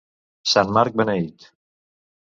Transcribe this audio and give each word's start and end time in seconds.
Sant 0.53 0.71
Marc 0.77 0.97
beneït! 1.03 1.49